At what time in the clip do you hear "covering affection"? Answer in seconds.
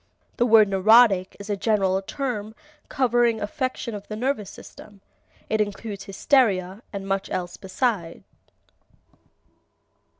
2.89-3.93